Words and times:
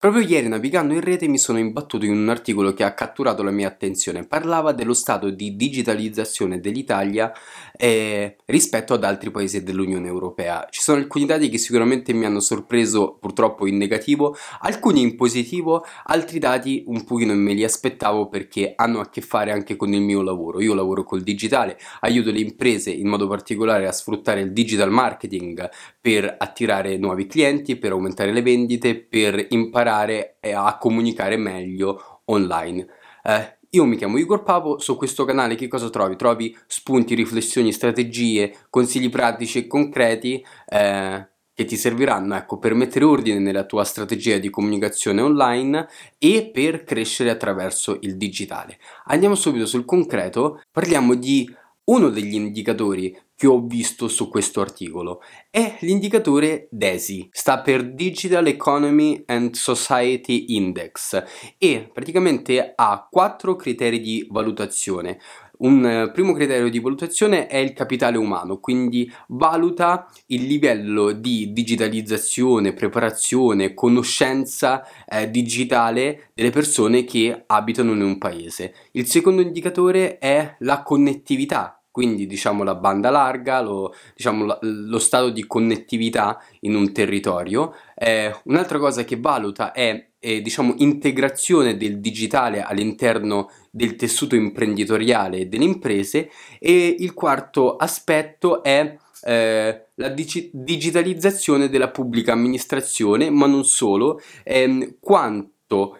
Proprio 0.00 0.26
ieri 0.26 0.48
navigando 0.48 0.94
in 0.94 1.02
rete 1.02 1.28
mi 1.28 1.36
sono 1.36 1.58
imbattuto 1.58 2.06
in 2.06 2.12
un 2.12 2.30
articolo 2.30 2.72
che 2.72 2.84
ha 2.84 2.94
catturato 2.94 3.42
la 3.42 3.50
mia 3.50 3.68
attenzione. 3.68 4.24
Parlava 4.24 4.72
dello 4.72 4.94
stato 4.94 5.28
di 5.28 5.56
digitalizzazione 5.56 6.58
dell'Italia 6.58 7.30
eh, 7.76 8.36
rispetto 8.46 8.94
ad 8.94 9.04
altri 9.04 9.30
paesi 9.30 9.62
dell'Unione 9.62 10.08
Europea. 10.08 10.66
Ci 10.70 10.80
sono 10.80 10.96
alcuni 10.96 11.26
dati 11.26 11.50
che 11.50 11.58
sicuramente 11.58 12.14
mi 12.14 12.24
hanno 12.24 12.40
sorpreso 12.40 13.18
purtroppo 13.20 13.66
in 13.66 13.76
negativo, 13.76 14.34
alcuni 14.60 15.02
in 15.02 15.16
positivo, 15.16 15.84
altri 16.04 16.38
dati 16.38 16.82
un 16.86 17.04
pochino 17.04 17.34
me 17.34 17.52
li 17.52 17.62
aspettavo 17.62 18.30
perché 18.30 18.72
hanno 18.76 19.00
a 19.00 19.10
che 19.10 19.20
fare 19.20 19.52
anche 19.52 19.76
con 19.76 19.92
il 19.92 20.00
mio 20.00 20.22
lavoro. 20.22 20.62
Io 20.62 20.72
lavoro 20.72 21.04
col 21.04 21.20
digitale, 21.20 21.78
aiuto 22.00 22.30
le 22.30 22.40
imprese 22.40 22.90
in 22.90 23.06
modo 23.06 23.28
particolare 23.28 23.86
a 23.86 23.92
sfruttare 23.92 24.40
il 24.40 24.52
digital 24.52 24.90
marketing 24.90 25.68
per 26.00 26.36
attirare 26.38 26.96
nuovi 26.96 27.26
clienti, 27.26 27.76
per 27.76 27.92
aumentare 27.92 28.32
le 28.32 28.40
vendite, 28.40 28.96
per 28.96 29.44
imparare 29.50 29.88
imparare 29.90 30.38
a 30.54 30.78
comunicare 30.78 31.36
meglio 31.36 32.22
online. 32.26 32.86
Eh, 33.22 33.58
io 33.70 33.84
mi 33.84 33.96
chiamo 33.96 34.18
Igor 34.18 34.42
Papo, 34.42 34.78
su 34.78 34.96
questo 34.96 35.24
canale 35.24 35.54
che 35.54 35.68
cosa 35.68 35.90
trovi? 35.90 36.16
Trovi 36.16 36.56
spunti, 36.66 37.14
riflessioni, 37.14 37.72
strategie, 37.72 38.56
consigli 38.70 39.10
pratici 39.10 39.58
e 39.58 39.66
concreti 39.66 40.44
eh, 40.68 41.28
che 41.52 41.64
ti 41.64 41.76
serviranno 41.76 42.34
ecco, 42.36 42.58
per 42.58 42.74
mettere 42.74 43.04
ordine 43.04 43.38
nella 43.38 43.64
tua 43.64 43.84
strategia 43.84 44.38
di 44.38 44.50
comunicazione 44.50 45.20
online 45.20 45.88
e 46.18 46.50
per 46.52 46.84
crescere 46.84 47.30
attraverso 47.30 47.98
il 48.00 48.16
digitale. 48.16 48.78
Andiamo 49.06 49.34
subito 49.34 49.66
sul 49.66 49.84
concreto, 49.84 50.62
parliamo 50.70 51.14
di 51.14 51.52
uno 51.84 52.08
degli 52.08 52.34
indicatori 52.34 53.16
che 53.40 53.46
ho 53.46 53.62
visto 53.62 54.06
su 54.06 54.28
questo 54.28 54.60
articolo 54.60 55.22
è 55.48 55.78
l'indicatore 55.80 56.68
DESI, 56.70 57.30
sta 57.32 57.60
per 57.60 57.94
Digital 57.94 58.46
Economy 58.46 59.22
and 59.24 59.54
Society 59.54 60.56
Index 60.56 61.24
e 61.56 61.88
praticamente 61.90 62.74
ha 62.76 63.08
quattro 63.10 63.56
criteri 63.56 63.98
di 63.98 64.26
valutazione. 64.28 65.18
Un 65.60 65.86
eh, 65.86 66.10
primo 66.10 66.34
criterio 66.34 66.68
di 66.68 66.80
valutazione 66.80 67.46
è 67.46 67.56
il 67.56 67.72
capitale 67.72 68.18
umano, 68.18 68.58
quindi 68.58 69.10
valuta 69.28 70.06
il 70.26 70.42
livello 70.42 71.12
di 71.12 71.50
digitalizzazione, 71.54 72.74
preparazione, 72.74 73.72
conoscenza 73.72 74.84
eh, 75.06 75.30
digitale 75.30 76.30
delle 76.34 76.50
persone 76.50 77.04
che 77.04 77.44
abitano 77.46 77.92
in 77.92 78.02
un 78.02 78.18
paese. 78.18 78.74
Il 78.92 79.06
secondo 79.06 79.40
indicatore 79.40 80.18
è 80.18 80.56
la 80.58 80.82
connettività 80.82 81.79
quindi 82.00 82.26
diciamo 82.26 82.62
la 82.62 82.76
banda 82.76 83.10
larga, 83.10 83.60
lo, 83.60 83.94
diciamo, 84.16 84.56
lo 84.62 84.98
stato 84.98 85.28
di 85.28 85.46
connettività 85.46 86.42
in 86.60 86.74
un 86.74 86.94
territorio. 86.94 87.74
Eh, 87.94 88.34
un'altra 88.44 88.78
cosa 88.78 89.04
che 89.04 89.20
valuta 89.20 89.72
è 89.72 90.12
eh, 90.18 90.40
diciamo, 90.40 90.76
integrazione 90.78 91.76
del 91.76 92.00
digitale 92.00 92.62
all'interno 92.62 93.50
del 93.70 93.96
tessuto 93.96 94.34
imprenditoriale 94.34 95.46
delle 95.46 95.64
imprese 95.64 96.30
e 96.58 96.96
il 96.98 97.12
quarto 97.12 97.76
aspetto 97.76 98.62
è 98.62 98.96
eh, 99.24 99.86
la 99.96 100.08
dig- 100.08 100.48
digitalizzazione 100.54 101.68
della 101.68 101.90
pubblica 101.90 102.32
amministrazione, 102.32 103.28
ma 103.28 103.46
non 103.46 103.66
solo, 103.66 104.22
ehm, 104.42 104.96
quanto 105.00 105.50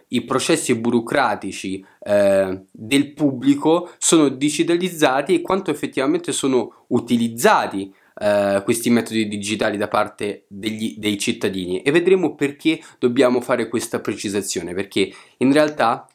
i 0.09 0.23
processi 0.23 0.75
burocratici 0.75 1.85
eh, 2.01 2.63
del 2.71 3.13
pubblico 3.13 3.91
sono 3.99 4.29
digitalizzati 4.29 5.35
e 5.35 5.41
quanto 5.41 5.71
effettivamente 5.71 6.33
sono 6.33 6.85
utilizzati 6.89 7.93
eh, 8.21 8.61
questi 8.65 8.91
metodi 8.91 9.29
digitali 9.29 9.77
da 9.77 9.89
parte 9.89 10.45
degli, 10.49 10.97
dei 10.99 11.19
cittadini. 11.19 11.83
E 11.83 11.91
vedremo 11.91 12.35
perché 12.35 12.81
dobbiamo 12.99 13.41
fare 13.41 13.69
questa 13.69 14.01
precisazione 14.01 14.75
perché 14.75 15.13
in 15.39 15.53
realtà 15.53 16.07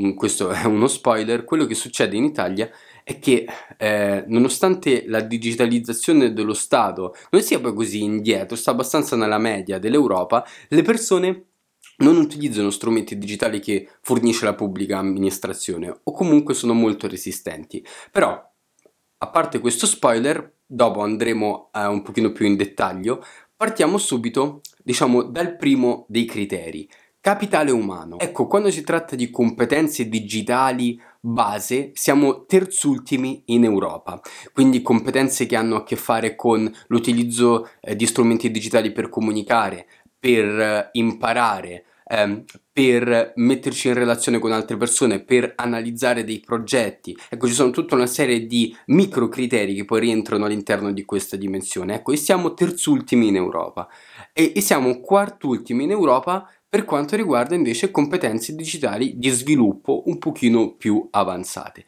mm, 0.00 0.12
questo 0.14 0.50
è 0.50 0.64
uno 0.64 0.88
spoiler 0.88 1.44
quello 1.44 1.66
che 1.66 1.74
succede 1.74 2.16
in 2.16 2.24
Italia 2.24 2.68
è 3.04 3.20
che 3.20 3.46
eh, 3.76 4.24
nonostante 4.26 5.04
la 5.06 5.20
digitalizzazione 5.20 6.32
dello 6.32 6.54
Stato 6.54 7.14
non 7.30 7.40
sia 7.40 7.60
poi 7.60 7.72
così 7.72 8.02
indietro, 8.02 8.56
sta 8.56 8.72
abbastanza 8.72 9.14
nella 9.14 9.38
media 9.38 9.78
dell'Europa, 9.78 10.44
le 10.68 10.82
persone 10.82 11.44
non 11.98 12.16
utilizzano 12.16 12.70
strumenti 12.70 13.16
digitali 13.16 13.60
che 13.60 13.88
fornisce 14.00 14.44
la 14.44 14.54
pubblica 14.54 14.98
amministrazione 14.98 16.00
o 16.02 16.12
comunque 16.12 16.54
sono 16.54 16.74
molto 16.74 17.08
resistenti. 17.08 17.84
Però, 18.10 18.52
a 19.18 19.28
parte 19.28 19.60
questo 19.60 19.86
spoiler, 19.86 20.54
dopo 20.66 21.02
andremo 21.02 21.70
eh, 21.72 21.86
un 21.86 22.02
pochino 22.02 22.32
più 22.32 22.46
in 22.46 22.56
dettaglio, 22.56 23.24
partiamo 23.56 23.98
subito, 23.98 24.60
diciamo, 24.82 25.22
dal 25.22 25.56
primo 25.56 26.04
dei 26.08 26.24
criteri. 26.26 26.88
Capitale 27.26 27.72
umano. 27.72 28.20
Ecco, 28.20 28.46
quando 28.46 28.70
si 28.70 28.82
tratta 28.82 29.16
di 29.16 29.30
competenze 29.30 30.08
digitali 30.08 31.00
base, 31.18 31.90
siamo 31.94 32.44
terzultimi 32.44 33.42
in 33.46 33.64
Europa. 33.64 34.20
Quindi 34.52 34.80
competenze 34.80 35.44
che 35.46 35.56
hanno 35.56 35.74
a 35.74 35.82
che 35.82 35.96
fare 35.96 36.36
con 36.36 36.72
l'utilizzo 36.86 37.68
eh, 37.80 37.96
di 37.96 38.06
strumenti 38.06 38.48
digitali 38.52 38.92
per 38.92 39.08
comunicare, 39.08 39.88
per 40.18 40.90
imparare, 40.92 41.84
ehm, 42.06 42.44
per 42.72 43.32
metterci 43.36 43.88
in 43.88 43.94
relazione 43.94 44.38
con 44.38 44.52
altre 44.52 44.76
persone, 44.76 45.22
per 45.22 45.52
analizzare 45.56 46.24
dei 46.24 46.40
progetti. 46.40 47.16
Ecco, 47.28 47.46
ci 47.46 47.54
sono 47.54 47.70
tutta 47.70 47.94
una 47.94 48.06
serie 48.06 48.46
di 48.46 48.74
micro 48.86 49.28
criteri 49.28 49.74
che 49.74 49.84
poi 49.84 50.00
rientrano 50.00 50.44
all'interno 50.44 50.92
di 50.92 51.04
questa 51.04 51.36
dimensione. 51.36 51.94
Ecco, 51.94 52.12
e 52.12 52.16
siamo 52.16 52.54
terzultimi 52.54 53.28
in 53.28 53.36
Europa 53.36 53.88
e, 54.32 54.52
e 54.54 54.60
siamo 54.60 55.00
quartultimi 55.00 55.84
in 55.84 55.90
Europa 55.90 56.50
per 56.68 56.84
quanto 56.84 57.16
riguarda 57.16 57.54
invece 57.54 57.90
competenze 57.90 58.54
digitali 58.54 59.16
di 59.16 59.28
sviluppo 59.30 60.02
un 60.06 60.18
pochino 60.18 60.74
più 60.74 61.06
avanzate. 61.10 61.84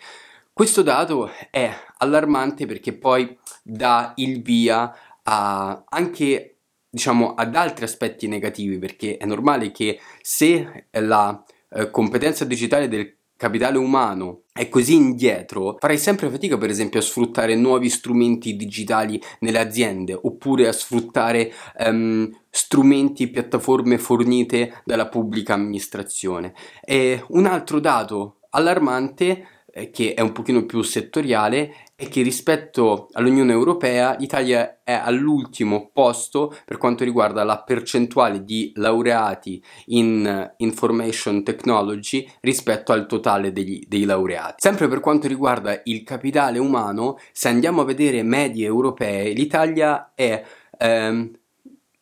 Questo 0.53 0.83
dato 0.83 1.31
è 1.51 1.71
allarmante 1.99 2.67
perché 2.67 2.93
poi 2.93 3.39
dà 3.63 4.13
il 4.17 4.43
via 4.43 4.93
a 5.23 5.85
anche 5.89 6.58
diciamo 6.91 7.35
ad 7.35 7.55
altri 7.55 7.85
aspetti 7.85 8.29
negativi 8.29 8.79
perché 8.79 9.17
è 9.17 9.27
normale 9.27 9.71
che 9.71 10.01
se 10.23 10.87
la 10.93 11.43
eh, 11.71 11.91
competenza 11.91 12.45
digitale 12.45 12.89
del 12.89 13.17
capitale 13.39 13.79
umano 13.79 14.43
è 14.53 14.69
così 14.69 14.95
indietro, 14.95 15.77
farai 15.79 15.97
sempre 15.97 16.29
fatica 16.29 16.59
per 16.59 16.71
esempio 16.71 16.99
a 16.99 17.03
sfruttare 17.03 17.55
nuovi 17.55 17.89
strumenti 17.89 18.57
digitali 18.57 19.23
nelle 19.41 19.61
aziende 19.61 20.19
oppure 20.21 20.67
a 20.67 20.73
sfruttare 20.73 21.53
um, 21.79 22.29
strumenti, 22.51 23.29
piattaforme 23.29 23.97
fornite 23.97 24.83
dalla 24.85 25.07
pubblica 25.07 25.55
amministrazione. 25.55 26.53
E 26.85 27.25
un 27.29 27.47
altro 27.47 27.79
dato 27.79 28.39
allarmante 28.51 29.47
eh, 29.71 29.91
che 29.91 30.15
è 30.15 30.21
un 30.21 30.33
pochino 30.33 30.67
più 30.67 30.83
settoriale 30.83 31.73
è 32.01 32.09
che 32.09 32.23
rispetto 32.23 33.09
all'Unione 33.15 33.51
Europea 33.51 34.15
l'Italia 34.21 34.83
è 34.85 34.93
all'ultimo 34.93 35.91
posto 35.93 36.55
per 36.65 36.77
quanto 36.77 37.03
riguarda 37.03 37.43
la 37.43 37.65
percentuale 37.65 38.45
di 38.45 38.71
laureati 38.77 39.61
in 39.87 40.55
information 40.59 41.43
technology 41.43 42.25
rispetto 42.43 42.93
al 42.93 43.07
totale 43.07 43.51
degli, 43.51 43.85
dei 43.89 44.05
laureati. 44.05 44.55
Sempre 44.59 44.87
per 44.87 45.01
quanto 45.01 45.27
riguarda 45.27 45.81
il 45.87 46.05
capitale 46.05 46.61
umano, 46.61 47.19
se 47.33 47.49
andiamo 47.49 47.81
a 47.81 47.85
vedere 47.85 48.23
medie 48.23 48.67
europee, 48.67 49.33
l'Italia 49.33 50.13
è 50.15 50.41
ehm, 50.79 51.33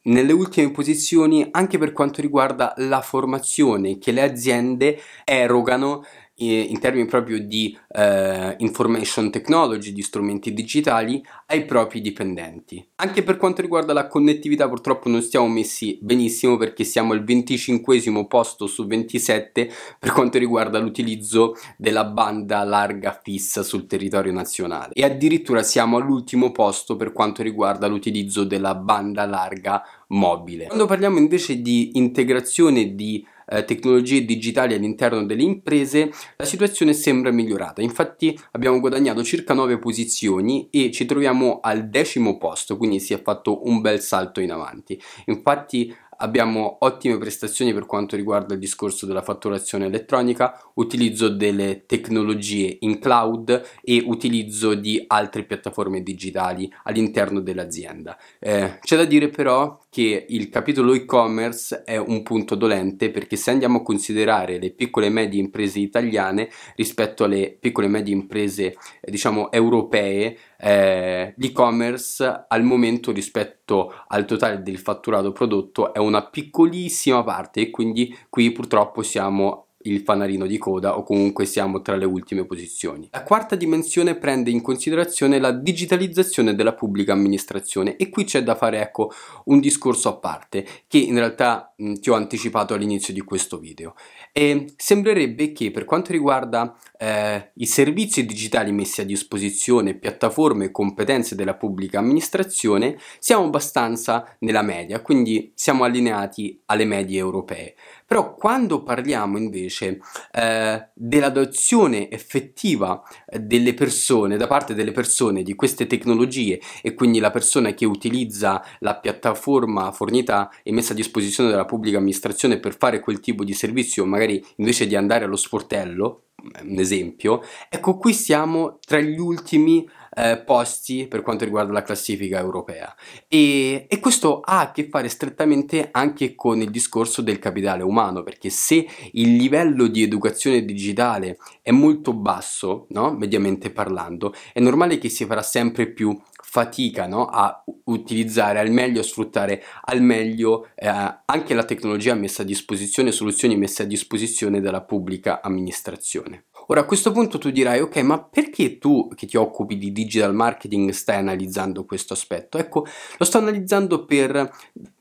nelle 0.03 0.33
ultime 0.33 0.71
posizioni 0.73 1.49
anche 1.51 1.78
per 1.78 1.93
quanto 1.93 2.21
riguarda 2.21 2.75
la 2.77 3.01
formazione 3.01 3.99
che 3.99 4.13
le 4.13 4.23
aziende 4.23 5.01
erogano 5.25 6.05
in 6.39 6.79
termini 6.81 7.07
proprio 7.07 7.39
di 7.39 7.77
eh, 7.89 8.55
information 8.59 9.31
technology, 9.31 9.93
di 9.93 10.03
strumenti 10.03 10.53
digitali 10.53 11.25
ai 11.47 11.65
propri 11.65 12.01
dipendenti. 12.01 12.87
Anche 12.97 13.23
per 13.23 13.37
quanto 13.37 13.63
riguarda 13.63 13.93
la 13.93 14.07
connettività 14.07 14.69
purtroppo 14.69 15.09
non 15.09 15.23
stiamo 15.23 15.49
messi 15.49 15.99
benissimo 16.01 16.57
perché 16.57 16.85
siamo 16.85 17.13
al 17.13 17.25
25 17.25 18.25
posto 18.29 18.67
su 18.67 18.87
27 18.87 19.71
per 19.99 20.13
quanto 20.13 20.39
riguarda 20.39 20.78
l'utilizzo 20.78 21.55
della 21.77 22.05
banda 22.05 22.63
larga 22.65 23.19
fissa 23.22 23.63
sul 23.63 23.87
territorio 23.87 24.33
nazionale 24.33 24.93
e 24.93 25.05
addirittura 25.05 25.63
siamo 25.63 25.97
all'ultimo 25.97 26.53
posto 26.53 26.97
per 26.97 27.13
quanto 27.13 27.43
riguarda 27.43 27.87
l'utilizzo 27.87 28.45
della 28.45 28.75
banda 28.75 29.25
larga 29.25 29.83
mobile. 30.09 30.66
Quando 30.66 30.87
parliamo 30.87 31.19
invece 31.19 31.60
di 31.63 31.93
integrazione 31.95 32.95
di 32.95 33.27
eh, 33.47 33.65
tecnologie 33.65 34.25
digitali 34.25 34.75
all'interno 34.75 35.25
delle 35.25 35.43
imprese, 35.43 36.10
la 36.37 36.45
situazione 36.45 36.93
sembra 36.93 37.31
migliorata. 37.31 37.83
Infatti 37.83 38.39
abbiamo 38.53 38.81
guadagnato 38.81 39.22
circa 39.22 39.54
9 39.54 39.78
posizioni 39.78 40.69
e 40.71 40.91
ci 40.91 41.04
troviamo 41.04 41.60
al 41.63 41.89
decimo 41.89 42.37
posto, 42.39 42.77
quindi 42.77 43.01
si 43.01 43.15
è 43.15 43.22
fatto 43.22 43.66
un 43.66 43.81
bel 43.81 44.01
salto 44.01 44.41
in 44.41 44.51
avanti. 44.51 45.01
Infatti 45.27 45.95
abbiamo 46.18 46.77
ottime 46.80 47.18
prestazioni 47.18 47.72
per 47.72 47.86
quanto 47.86 48.16
riguarda 48.16 48.54
il 48.54 48.60
discorso 48.60 49.07
della 49.07 49.22
fatturazione 49.22 49.86
elettronica, 49.86 50.60
utilizzo 50.74 51.28
delle 51.28 51.84
tecnologie 51.86 52.77
in 52.80 52.98
cloud 52.98 53.63
e 53.83 54.03
utilizzo 54.04 54.74
di 54.74 55.03
altre 55.07 55.45
piattaforme 55.45 56.03
digitali 56.03 56.71
all'interno 56.84 57.41
dell'azienda. 57.41 58.18
Eh, 58.39 58.78
c'è 58.80 58.97
da 58.97 59.04
dire 59.04 59.28
però 59.28 59.78
che 59.91 60.27
il 60.28 60.51
capitolo 60.51 60.92
e-commerce 60.92 61.83
è 61.84 61.97
un 61.97 62.22
punto 62.22 62.54
dolente 62.54 63.10
perché 63.10 63.36
se 63.36 63.51
andiamo 63.51 63.78
a 63.78 63.83
considerare 63.83 64.59
le 64.59 64.71
piccole 64.71 65.07
e 65.07 65.10
medie 65.10 65.41
imprese 65.41 65.78
italiane 65.78 66.51
rispetto 66.74 67.24
alle 67.24 67.57
piccole 67.59 67.86
e 67.86 67.91
medie 67.91 68.15
imprese 68.15 68.77
eh, 69.01 69.10
diciamo 69.10 69.51
europee 69.51 70.36
eh, 70.59 71.35
l'e-commerce 71.37 72.47
al 72.49 72.63
momento 72.63 73.13
rispetto 73.13 73.93
al 74.09 74.25
totale 74.25 74.63
del 74.63 74.79
fatturato 74.79 75.33
prodotto 75.33 75.93
è 75.93 75.99
una 75.99 76.27
piccolissima 76.27 77.23
parte 77.23 77.61
e 77.61 77.71
quindi 77.71 78.17
qui 78.29 78.53
purtroppo 78.53 79.03
siamo 79.03 79.66
il 79.86 80.03
fanarino 80.03 80.47
di 80.47 80.59
coda 80.59 80.97
o 80.98 81.03
comunque 81.03 81.44
siamo 81.44 81.83
tra 81.83 81.97
le 81.97 82.04
ultime 82.04 82.44
posizioni. 82.44 83.09
La 83.12 83.22
quarta 83.22 83.56
dimensione 83.56 84.16
prende 84.16 84.50
in 84.50 84.62
considerazione 84.62 85.38
la 85.38 85.53
digitalizzazione 85.53 86.54
della 86.54 86.74
pubblica 86.74 87.12
amministrazione 87.12 87.97
e 87.97 88.09
qui 88.09 88.24
c'è 88.24 88.42
da 88.42 88.54
fare 88.54 88.80
ecco 88.80 89.12
un 89.44 89.60
discorso 89.60 90.09
a 90.09 90.16
parte 90.16 90.66
che 90.88 90.98
in 90.98 91.15
realtà 91.15 91.72
mh, 91.77 91.94
ti 91.94 92.10
ho 92.10 92.15
anticipato 92.15 92.74
all'inizio 92.74 93.12
di 93.12 93.21
questo 93.21 93.59
video 93.59 93.94
e 94.33 94.72
sembrerebbe 94.77 95.53
che 95.53 95.71
per 95.71 95.84
quanto 95.84 96.12
riguarda 96.12 96.77
eh, 96.98 97.50
i 97.54 97.66
servizi 97.66 98.24
digitali 98.24 98.72
messi 98.72 99.00
a 99.00 99.04
disposizione, 99.04 99.94
piattaforme 99.94 100.66
e 100.66 100.71
competenze 100.71 101.34
della 101.34 101.54
pubblica 101.54 101.98
amministrazione 101.98 102.98
siamo 103.18 103.44
abbastanza 103.44 104.36
nella 104.41 104.62
media, 104.62 105.00
quindi 105.00 105.53
siamo 105.54 105.84
allineati 105.84 106.60
alle 106.66 106.84
medie 106.84 107.18
europee. 107.18 107.74
Però 108.06 108.34
quando 108.34 108.83
parliamo 108.83 109.36
invece 109.36 109.76
eh, 109.84 110.89
dell'adozione 110.95 112.11
effettiva 112.11 113.03
eh, 113.27 113.41
delle 113.41 113.75
persone, 113.75 114.37
da 114.37 114.47
parte 114.47 114.75
delle 114.75 114.93
persone 114.93 115.43
di 115.43 115.55
queste 115.55 115.87
tecnologie 115.87 116.61
e 116.83 116.95
quindi 116.95 117.19
la 117.19 117.31
persona 117.31 117.75
che 117.75 117.84
utilizza 117.84 118.65
la 118.81 118.97
piattaforma 118.97 119.93
fornita 119.93 120.51
e 120.63 120.73
messa 120.73 120.93
a 120.93 120.97
disposizione 120.97 121.51
dalla 121.51 121.65
pubblica 121.65 121.99
amministrazione 121.99 122.59
per 122.59 122.77
fare 122.77 123.01
quel 123.01 123.21
tipo 123.21 123.45
di 123.45 123.55
servizio, 123.55 124.05
magari 124.05 124.45
invece 124.57 124.87
di 124.87 124.97
andare 124.97 125.25
allo 125.25 125.37
sportello, 125.37 126.22
un 126.63 126.79
esempio, 126.79 127.43
ecco 127.69 127.97
qui 127.97 128.13
siamo 128.13 128.79
tra 128.84 129.01
gli 129.01 129.19
ultimi 129.19 129.89
eh, 130.16 130.39
posti 130.39 131.07
per 131.07 131.21
quanto 131.21 131.45
riguarda 131.45 131.72
la 131.72 131.83
classifica 131.83 132.39
europea 132.39 132.95
e, 133.28 133.86
e, 133.86 134.01
questo 134.01 134.41
ha 134.41 134.60
a 134.60 134.72
che 134.72 134.89
fare 134.89 135.09
strettamente 135.09 135.91
anche 135.92 136.34
con 136.34 136.60
il 136.63 136.71
discorso 136.71 137.21
del 137.21 137.39
capitale 137.39 137.83
umano 137.83 138.22
perché 138.22 138.48
se 138.48 138.86
il 139.13 139.36
livello 139.36 139.86
di 139.89 140.03
educazione 140.03 140.65
digitale 140.65 141.36
è 141.60 141.71
molto 141.71 142.15
basso, 142.15 142.86
no? 142.91 143.13
mediamente 143.13 143.71
parlando, 143.71 144.34
è 144.53 144.60
normale 144.60 144.98
che 144.98 145.09
si 145.09 145.27
farà 145.27 145.42
sempre 145.42 145.86
più 145.86 146.19
fatica 146.33 147.07
no? 147.07 147.27
a 147.27 147.62
utilizzare 147.84 148.59
al 148.59 148.71
meglio, 148.71 149.01
a 149.01 149.04
sfruttare 149.04 149.62
al 149.84 150.01
meglio 150.01 150.69
eh, 150.74 150.89
anche 150.89 151.54
la 151.54 151.65
tecnologia 151.65 152.15
messa 152.15 152.42
a 152.42 152.47
disposizione, 152.47 153.12
soluzioni 153.12 153.57
messe 153.57 153.83
a 153.83 153.86
disposizione 153.86 154.60
dalla 154.60 154.83
pubblica 154.83 155.42
amministrazione. 155.42 156.45
Ora 156.68 156.80
a 156.80 156.84
questo 156.84 157.13
punto 157.13 157.39
tu 157.39 157.51
dirai 157.51 157.80
ok 157.80 157.97
ma 157.98 158.21
perché 158.22 158.78
tu 158.78 159.09
che 159.15 159.27
ti 159.27 159.36
occupi 159.36 159.77
di 159.77 159.92
digital 159.92 160.34
marketing 160.34 160.91
stai 160.91 161.18
analizzando 161.18 161.84
questo 161.84 162.13
aspetto? 162.13 162.59
Ecco 162.59 162.86
lo 163.18 163.24
sto 163.24 163.39
analizzando 163.39 164.04
per, 164.04 164.51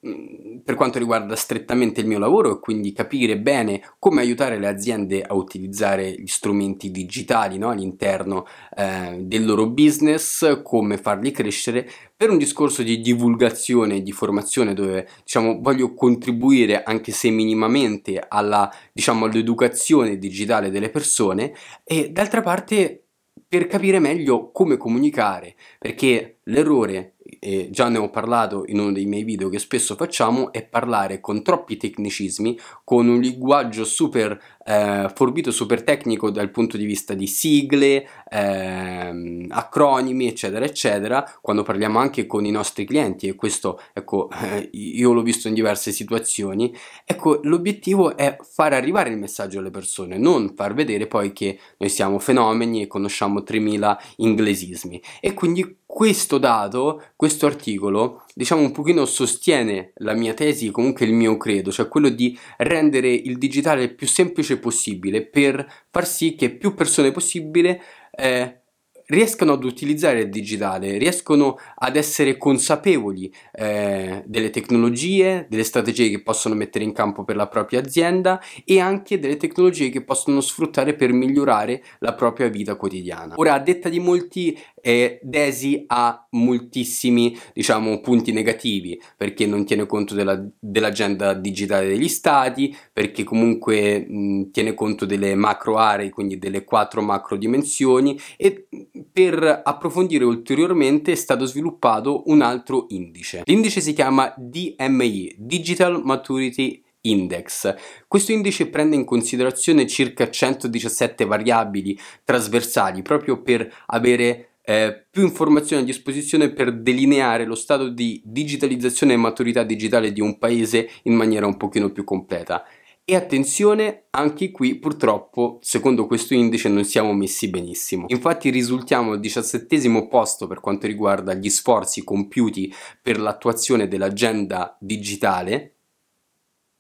mm, 0.08 0.58
per 0.64 0.76
quanto 0.76 1.00
riguarda 1.00 1.36
strettamente 1.36 2.02
il 2.02 2.08
mio 2.08 2.20
lavoro 2.20 2.52
e 2.52 2.60
quindi 2.60 2.92
capire 2.92 3.40
bene 3.40 3.82
come 3.98 4.22
aiutare 4.22 4.60
le 4.60 4.68
aziende 4.68 5.24
a 5.24 5.34
utilizzare 5.34 6.12
gli 6.12 6.28
strumenti 6.28 6.92
digitali 6.92 7.58
no? 7.58 7.70
all'interno 7.70 8.46
eh, 8.76 9.18
del 9.22 9.46
loro 9.46 9.68
business, 9.68 10.62
come 10.62 10.98
farli 10.98 11.32
crescere 11.32 11.90
per 12.18 12.30
un 12.30 12.38
discorso 12.38 12.82
di 12.82 13.02
divulgazione 13.02 13.96
e 13.96 14.02
di 14.02 14.12
formazione 14.12 14.74
dove 14.74 15.08
diciamo, 15.24 15.60
voglio 15.62 15.94
contribuire 15.94 16.84
anche 16.84 17.12
se 17.12 17.30
minimamente 17.30 18.24
alla, 18.28 18.72
diciamo, 18.94 19.26
all'educazione 19.26 20.18
digitale 20.18 20.70
delle 20.70 20.90
persone 20.90 21.54
e 21.84 22.12
d'altra 22.12 22.42
parte 22.42 23.06
per 23.48 23.68
capire 23.68 24.00
meglio 24.00 24.52
come 24.52 24.78
comunicare 24.78 25.56
perché 25.78 26.40
l'errore 26.44 27.15
e 27.40 27.70
già 27.72 27.90
ne 27.90 27.98
ho 27.98 28.10
parlato 28.10 28.66
in 28.68 28.80
uno 28.80 28.92
dei 28.92 29.06
miei 29.06 29.24
video 29.24 29.50
che 29.50 29.58
spesso 29.58 29.96
facciamo, 29.96 30.52
è 30.52 30.64
parlare 30.64 31.20
con 31.20 31.42
troppi 31.42 31.78
tecnicismi, 31.78 32.58
con 32.84 33.08
un 33.08 33.20
linguaggio 33.20 33.84
super 33.84 34.40
eh, 34.64 35.12
forbito, 35.14 35.52
super 35.52 35.84
tecnico 35.84 36.30
dal 36.30 36.52
punto 36.52 36.78
di 36.78 36.86
vista 36.86 37.14
di 37.14 37.28
sigle, 37.28 38.08
eh, 38.30 39.48
acronimi, 39.50 40.28
eccetera, 40.28 40.66
eccetera, 40.66 41.38
quando 41.42 41.64
parliamo 41.64 41.98
anche 42.00 42.28
con 42.28 42.46
i 42.46 42.52
nostri 42.52 42.86
clienti, 42.86 43.28
e 43.28 43.36
questo, 43.36 43.82
ecco, 43.94 44.30
eh, 44.30 44.70
io 44.74 45.14
l'ho 45.14 45.24
visto 45.24 45.48
in 45.48 45.56
diverse 45.56 45.92
situazioni, 45.92 46.74
ecco, 47.06 47.40
l'obiettivo 47.44 48.16
è 48.16 48.38
far 48.42 48.74
arrivare 48.74 49.10
il 49.10 49.18
messaggio 49.18 49.60
alle 49.60 49.72
persone, 49.72 50.18
non 50.18 50.54
far 50.56 50.74
vedere 50.74 51.08
poi 51.08 51.34
che 51.34 51.60
noi 51.78 51.90
siamo 51.90 52.20
fenomeni 52.20 52.82
e 52.82 52.88
conosciamo 52.88 53.44
3000 53.44 54.00
inglesismi. 54.18 55.02
E 55.20 55.34
quindi 55.34 55.84
questo 55.96 56.40
dato, 56.40 57.02
questo 57.16 57.46
articolo, 57.46 58.26
diciamo 58.34 58.60
un 58.60 58.74
pochino 58.74 59.06
sostiene 59.06 59.94
la 60.00 60.14
mia 60.14 60.34
tesi, 60.34 60.70
comunque 60.70 61.06
il 61.06 61.14
mio 61.14 61.38
credo, 61.38 61.72
cioè 61.72 61.88
quello 61.88 62.10
di 62.10 62.38
rendere 62.58 63.08
il 63.08 63.38
digitale 63.38 63.84
il 63.84 63.96
più 63.96 64.06
semplice 64.06 64.60
possibile 64.60 65.26
per 65.26 65.66
far 65.90 66.06
sì 66.06 66.36
che 66.36 66.50
più 66.50 66.74
persone 66.74 67.14
possibile 67.14 67.82
eh, 68.12 68.64
riescano 69.08 69.54
ad 69.54 69.64
utilizzare 69.64 70.22
il 70.22 70.30
digitale, 70.30 70.98
riescono 70.98 71.58
ad 71.76 71.96
essere 71.96 72.38
consapevoli 72.38 73.32
eh, 73.54 74.24
delle 74.26 74.50
tecnologie, 74.50 75.46
delle 75.50 75.64
strategie 75.64 76.10
che 76.10 76.22
possono 76.22 76.56
mettere 76.56 76.84
in 76.84 76.94
campo 76.94 77.24
per 77.24 77.36
la 77.36 77.48
propria 77.48 77.80
azienda 77.80 78.42
e 78.64 78.80
anche 78.80 79.20
delle 79.20 79.38
tecnologie 79.38 79.90
che 79.90 80.04
possono 80.04 80.42
sfruttare 80.42 80.96
per 80.96 81.12
migliorare 81.12 81.84
la 82.00 82.14
propria 82.14 82.48
vita 82.48 82.76
quotidiana. 82.76 83.34
Ora, 83.38 83.54
a 83.54 83.60
detta 83.60 83.90
di 83.90 84.00
molti, 84.00 84.58
eh, 84.82 85.20
Desi 85.22 85.84
ha 85.88 86.28
moltissimi, 86.32 87.38
diciamo, 87.54 88.00
punti 88.02 88.32
negativi 88.32 89.00
perché 89.18 89.46
non 89.46 89.66
tiene 89.66 89.86
conto 89.86 90.14
della, 90.14 90.44
dell'agenda 90.60 91.34
digitale 91.34 91.88
degli 91.88 92.08
stati, 92.08 92.76
perché 92.92 93.24
comunque 93.24 94.06
mh, 94.08 94.52
tiene 94.52 94.74
conto 94.74 95.06
delle 95.06 95.36
macro 95.36 95.78
aree, 95.78 96.10
quindi 96.10 96.38
delle 96.38 96.64
quattro 96.64 97.02
macro 97.02 97.38
dimensioni 97.38 98.20
e 98.38 98.68
per 99.12 99.62
approfondire 99.64 100.24
ulteriormente 100.24 101.12
è 101.12 101.16
stato 101.16 101.46
sviluppato 101.46 102.24
un 102.28 102.42
altro 102.42 102.86
indice. 102.90 103.44
L'indice 103.46 103.82
si 103.82 103.94
chiama 103.94 104.34
DMI, 104.38 105.36
Digital 105.38 106.02
Maturity 106.04 106.84
Index. 107.02 107.74
Questo 108.08 108.32
indice 108.32 108.68
prende 108.68 108.96
in 108.96 109.06
considerazione 109.06 109.88
circa 109.88 110.30
117 110.30 111.26
variabili 111.26 111.98
trasversali 112.24 113.02
proprio 113.02 113.42
per 113.42 113.72
avere 113.88 114.50
eh, 114.66 115.06
più 115.10 115.24
informazioni 115.24 115.84
a 115.84 115.86
disposizione 115.86 116.50
per 116.50 116.74
delineare 116.74 117.46
lo 117.46 117.56
stato 117.56 117.90
di 117.90 118.20
digitalizzazione 118.26 119.14
e 119.14 119.18
maturità 119.18 119.64
digitale 119.64 120.12
di 120.12 120.22
un 120.22 120.40
paese 120.40 120.90
in 121.04 121.14
maniera 121.14 121.46
un 121.46 121.58
pochino 121.58 121.92
più 121.92 122.04
completa. 122.04 122.66
E 123.08 123.16
attenzione, 123.16 124.06
anche 124.10 124.50
qui 124.50 124.80
purtroppo, 124.80 125.60
secondo 125.62 126.08
questo 126.08 126.34
indice, 126.34 126.70
non 126.70 126.84
siamo 126.86 127.14
messi 127.14 127.52
benissimo. 127.52 128.06
Infatti 128.08 128.50
risultiamo 128.50 129.12
al 129.12 129.20
diciassettesimo 129.20 130.08
posto 130.08 130.48
per 130.48 130.60
quanto 130.60 130.88
riguarda 130.88 131.36
gli 131.36 131.50
sforzi 131.52 132.04
compiuti 132.04 132.74
per 133.00 133.20
l'attuazione 133.20 133.88
dell'agenda 133.88 134.76
digitale, 134.80 135.75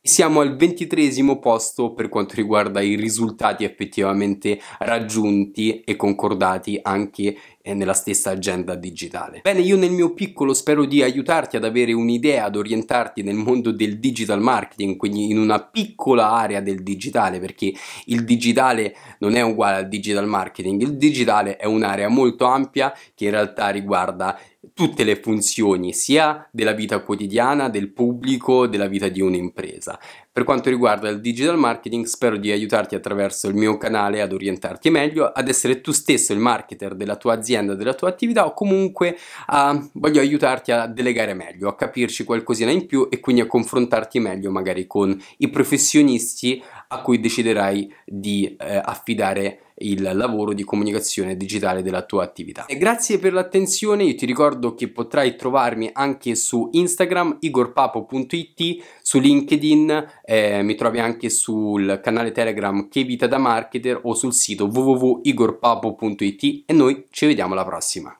siamo 0.07 0.41
al 0.41 0.55
ventitresimo 0.55 1.39
posto 1.39 1.93
per 1.93 2.09
quanto 2.09 2.35
riguarda 2.35 2.79
i 2.79 2.93
risultati 2.93 3.63
effettivamente 3.63 4.59
raggiunti 4.77 5.81
e 5.81 5.95
concordati 5.95 6.79
anche 6.79 7.35
eh, 7.63 7.73
nella 7.73 7.93
stessa 7.93 8.29
agenda 8.29 8.75
digitale. 8.75 9.39
Bene, 9.41 9.61
io 9.61 9.75
nel 9.75 9.89
mio 9.89 10.13
piccolo 10.13 10.53
spero 10.53 10.85
di 10.85 11.01
aiutarti 11.01 11.55
ad 11.55 11.63
avere 11.63 11.91
un'idea, 11.91 12.45
ad 12.45 12.55
orientarti 12.55 13.23
nel 13.23 13.33
mondo 13.33 13.71
del 13.71 13.97
digital 13.97 14.39
marketing, 14.39 14.95
quindi 14.95 15.31
in 15.31 15.39
una 15.39 15.59
piccola 15.59 16.29
area 16.29 16.61
del 16.61 16.83
digitale, 16.83 17.39
perché 17.39 17.73
il 18.05 18.23
digitale 18.23 18.95
non 19.17 19.33
è 19.33 19.41
uguale 19.41 19.77
al 19.77 19.87
digital 19.87 20.27
marketing, 20.27 20.83
il 20.83 20.97
digitale 20.97 21.57
è 21.57 21.65
un'area 21.65 22.09
molto 22.09 22.45
ampia 22.45 22.93
che 23.15 23.25
in 23.25 23.31
realtà 23.31 23.69
riguarda 23.69 24.39
tutte 24.75 25.05
le 25.05 25.15
funzioni, 25.15 25.93
sia 25.93 26.49
della 26.51 26.73
vita 26.73 26.99
quotidiana, 26.99 27.69
del 27.69 27.93
pubblico, 27.93 28.67
della 28.67 28.87
vita 28.87 29.07
di 29.07 29.21
un'impresa. 29.21 29.97
Per 30.35 30.43
quanto 30.43 30.69
riguarda 30.69 31.07
il 31.07 31.21
digital 31.21 31.57
marketing, 31.57 32.03
spero 32.03 32.35
di 32.35 32.51
aiutarti 32.51 32.93
attraverso 32.93 33.47
il 33.47 33.55
mio 33.55 33.77
canale 33.77 34.19
ad 34.19 34.33
orientarti 34.33 34.89
meglio, 34.89 35.31
ad 35.31 35.47
essere 35.47 35.79
tu 35.79 35.93
stesso 35.93 36.33
il 36.33 36.39
marketer 36.39 36.93
della 36.93 37.15
tua 37.15 37.35
azienda, 37.35 37.73
della 37.73 37.93
tua 37.93 38.09
attività 38.09 38.45
o 38.45 38.53
comunque 38.53 39.17
a, 39.45 39.81
voglio 39.93 40.19
aiutarti 40.19 40.73
a 40.73 40.87
delegare 40.87 41.33
meglio, 41.33 41.69
a 41.69 41.75
capirci 41.77 42.25
qualcosina 42.25 42.69
in 42.69 42.85
più 42.85 43.07
e 43.09 43.21
quindi 43.21 43.43
a 43.43 43.47
confrontarti 43.47 44.19
meglio 44.19 44.51
magari 44.51 44.85
con 44.87 45.17
i 45.37 45.49
professionisti 45.49 46.61
a 46.89 46.99
cui 46.99 47.21
deciderai 47.21 47.95
di 48.05 48.57
eh, 48.59 48.81
affidare 48.83 49.59
il 49.79 50.01
lavoro 50.13 50.53
di 50.53 50.63
comunicazione 50.63 51.35
digitale 51.35 51.81
della 51.81 52.03
tua 52.03 52.23
attività. 52.23 52.65
E 52.65 52.77
grazie 52.77 53.19
per 53.19 53.33
l'attenzione, 53.33 54.03
io 54.03 54.15
ti 54.15 54.25
ricordo 54.25 54.73
che 54.73 54.89
potrai 54.89 55.35
trovarmi 55.35 55.89
anche 55.91 56.35
su 56.35 56.69
Instagram 56.71 57.37
igorpapo.it, 57.41 58.83
su 59.01 59.19
LinkedIn, 59.19 60.05
eh, 60.25 60.63
mi 60.63 60.73
trovi 60.75 60.99
anche 60.99 61.29
sul 61.29 61.99
canale 62.01 62.31
Telegram 62.31 62.89
Che 62.89 63.03
Vita 63.03 63.27
da 63.27 63.37
Marketer 63.37 63.99
o 64.03 64.15
sul 64.15 64.33
sito 64.33 64.65
www.igorpapo.it 64.65 66.63
e 66.65 66.73
noi 66.73 67.05
ci 67.11 67.27
vediamo 67.27 67.53
alla 67.53 67.63
prossima. 67.63 68.13